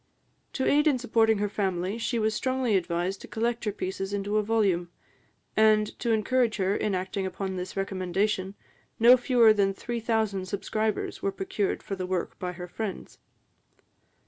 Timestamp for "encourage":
6.11-6.57